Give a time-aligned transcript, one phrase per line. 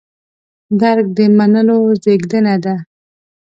[0.79, 2.75] درک د منلو زېږنده ده.